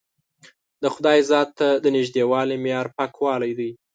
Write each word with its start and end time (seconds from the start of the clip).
د 0.81 0.83
خدای 0.95 1.19
ذات 1.29 1.49
ته 1.59 1.67
د 1.83 1.85
نژدېوالي 1.97 2.57
معیار 2.63 2.87
پاکوالی 2.97 3.51
دی. 3.59 3.71